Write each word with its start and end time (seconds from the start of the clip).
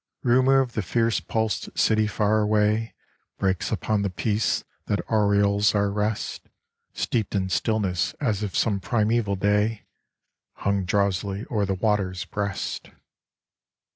Rumour 0.23 0.61
of 0.61 0.73
the 0.73 0.81
fierce 0.81 1.19
pulsed 1.19 1.77
city 1.77 2.07
far 2.07 2.39
away 2.39 2.95
Breaks 3.37 3.71
upon 3.71 4.01
the 4.01 4.09
peace 4.09 4.63
that 4.87 4.99
aureoles 5.11 5.75
our 5.75 5.91
rest, 5.91 6.49
Steeped 6.91 7.35
in 7.35 7.49
stillness 7.49 8.13
as 8.19 8.41
if 8.41 8.57
some 8.57 8.79
primeval 8.79 9.35
day 9.35 9.83
Hung 10.53 10.85
drowsily 10.85 11.45
o'er 11.51 11.67
the 11.67 11.75
water's 11.75 12.25
breast. 12.25 12.89